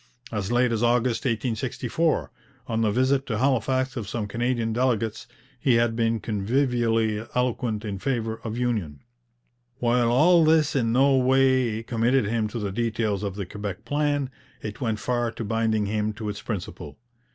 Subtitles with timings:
[0.31, 2.31] As late as August 1864,
[2.65, 5.27] on the visit to Halifax of some Canadian delegates,
[5.59, 9.01] he had been convivially eloquent in favour of union.
[9.77, 14.31] While all this in no way committed him to the details of the Quebec plan,
[14.63, 16.97] it went far to binding him to its principle.